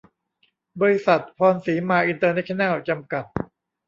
[0.81, 3.25] บริษัท พรสีมาอินเตอร์เนชั่นแนล จำกัด